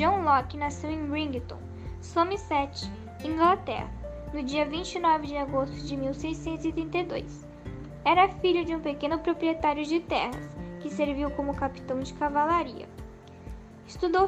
[0.00, 1.58] John Locke nasceu em Rington,
[2.00, 2.90] Somerset,
[3.22, 3.90] Inglaterra,
[4.32, 7.46] no dia 29 de agosto de 1632.
[8.02, 12.88] Era filho de um pequeno proprietário de terras, que serviu como capitão de cavalaria.
[13.86, 14.26] Estudou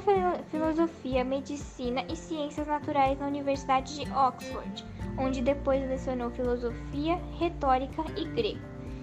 [0.50, 4.84] filosofia, medicina e ciências naturais na Universidade de Oxford,
[5.16, 8.60] onde depois lecionou filosofia, retórica e grego.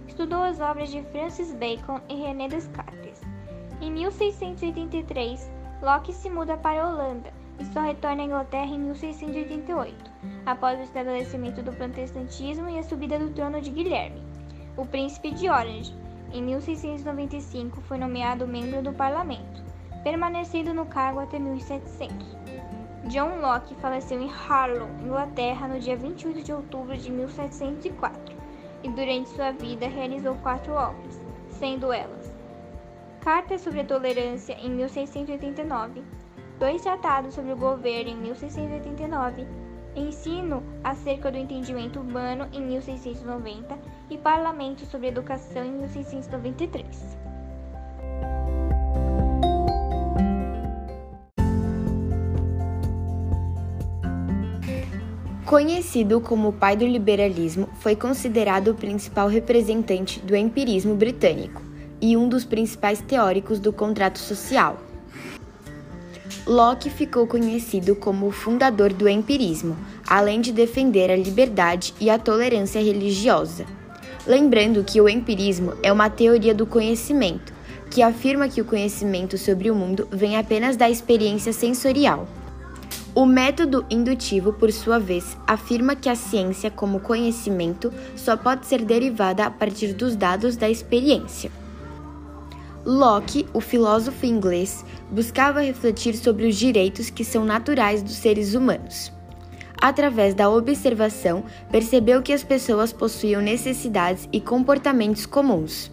[0.08, 3.22] Estudou as obras de Francis Bacon e René Descartes.
[3.82, 9.96] Em 1683, Locke se muda para a Holanda e só retorna à Inglaterra em 1688,
[10.46, 14.22] após o estabelecimento do protestantismo e a subida do trono de Guilherme,
[14.76, 15.96] o príncipe de Orange.
[16.34, 19.64] Em 1695 foi nomeado membro do parlamento,
[20.04, 22.38] permanecendo no cargo até 1700.
[23.06, 28.36] John Locke faleceu em Harlow, Inglaterra, no dia 28 de outubro de 1704,
[28.84, 32.29] e durante sua vida realizou quatro obras, sendo elas
[33.22, 36.02] Carta sobre a Tolerância em 1689,
[36.58, 39.46] dois tratados sobre o governo em 1689,
[39.94, 43.78] Ensino acerca do entendimento humano em 1690
[44.10, 47.18] e Parlamento sobre Educação em 1693.
[55.46, 61.69] Conhecido como o pai do liberalismo, foi considerado o principal representante do empirismo britânico
[62.02, 64.78] e um dos principais teóricos do contrato social.
[66.46, 69.78] Locke ficou conhecido como o fundador do empirismo,
[70.08, 73.66] além de defender a liberdade e a tolerância religiosa.
[74.26, 77.54] Lembrando que o empirismo é uma teoria do conhecimento,
[77.92, 82.28] que afirma que o conhecimento sobre o mundo vem apenas da experiência sensorial.
[83.16, 88.84] O método indutivo, por sua vez, afirma que a ciência, como conhecimento, só pode ser
[88.84, 91.52] derivada a partir dos dados da experiência.
[92.86, 99.12] Locke, o filósofo inglês, buscava refletir sobre os direitos que são naturais dos seres humanos.
[99.82, 105.92] Através da observação, percebeu que as pessoas possuíam necessidades e comportamentos comuns.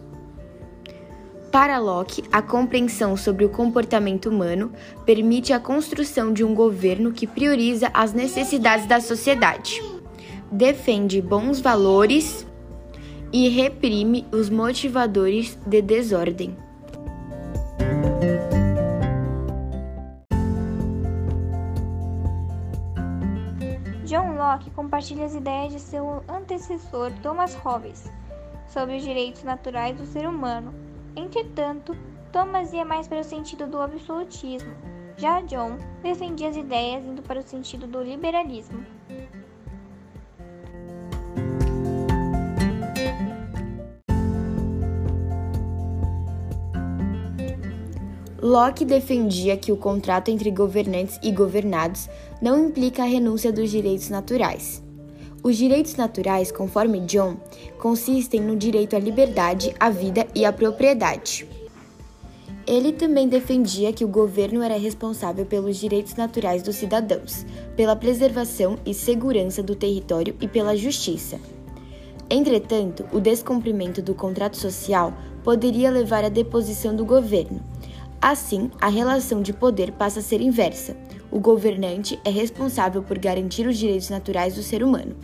[1.51, 4.73] Para Locke, a compreensão sobre o comportamento humano
[5.05, 9.83] permite a construção de um governo que prioriza as necessidades da sociedade,
[10.51, 12.47] defende bons valores
[13.33, 16.66] e reprime os motivadores de desordem.
[24.47, 28.09] Locke compartilha as ideias de seu antecessor Thomas Hobbes
[28.69, 30.73] sobre os direitos naturais do ser humano.
[31.17, 31.97] Entretanto,
[32.31, 34.73] Thomas ia mais para o sentido do absolutismo,
[35.17, 38.87] já John defendia as ideias indo para o sentido do liberalismo.
[48.47, 52.09] Locke defendia que o contrato entre governantes e governados
[52.41, 54.81] não implica a renúncia dos direitos naturais.
[55.43, 57.39] Os direitos naturais, conforme John,
[57.77, 61.45] consistem no direito à liberdade, à vida e à propriedade.
[62.69, 68.79] Ele também defendia que o governo era responsável pelos direitos naturais dos cidadãos, pela preservação
[68.87, 71.41] e segurança do território e pela justiça.
[72.31, 77.61] Entretanto, o descumprimento do contrato social poderia levar à deposição do governo,
[78.21, 80.97] Assim, a relação de poder passa a ser inversa.
[81.31, 85.15] O governante é responsável por garantir os direitos naturais do ser humano.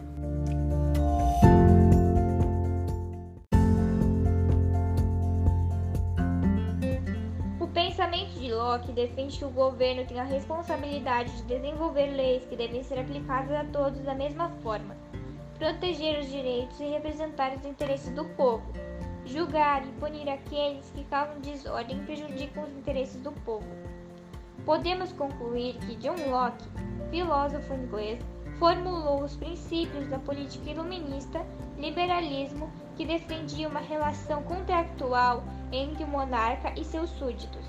[7.59, 12.57] O pensamento de Locke defende que o governo tem a responsabilidade de desenvolver leis que
[12.57, 14.95] devem ser aplicadas a todos da mesma forma,
[15.59, 18.63] proteger os direitos e representar os interesses do povo
[19.25, 23.67] julgar e punir aqueles que causam desordem e prejudicam os interesses do povo.
[24.65, 26.65] Podemos concluir que John Locke,
[27.11, 28.21] filósofo inglês,
[28.59, 31.45] formulou os princípios da política iluminista,
[31.79, 37.65] liberalismo, que defendia uma relação contractual entre o monarca e seus súditos.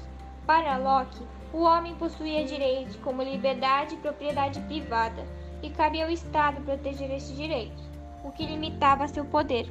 [0.46, 5.26] Para Locke, o homem possuía direitos como liberdade e propriedade privada,
[5.64, 7.84] e cabia ao Estado proteger esses direitos,
[8.24, 9.68] o que limitava seu poder.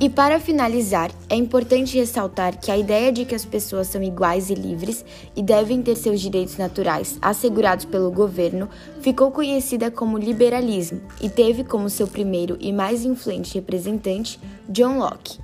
[0.00, 4.48] E para finalizar, é importante ressaltar que a ideia de que as pessoas são iguais
[4.48, 5.04] e livres
[5.34, 8.68] e devem ter seus direitos naturais assegurados pelo governo
[9.00, 14.38] ficou conhecida como liberalismo e teve como seu primeiro e mais influente representante
[14.68, 15.40] John Locke.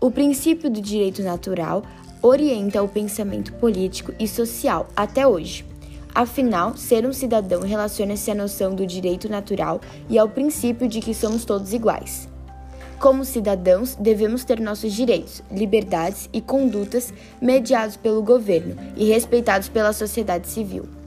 [0.00, 1.82] O princípio do direito natural
[2.22, 5.69] orienta o pensamento político e social até hoje.
[6.14, 11.14] Afinal, ser um cidadão relaciona-se à noção do direito natural e ao princípio de que
[11.14, 12.28] somos todos iguais.
[12.98, 19.92] Como cidadãos, devemos ter nossos direitos, liberdades e condutas mediados pelo governo e respeitados pela
[19.92, 20.99] sociedade civil.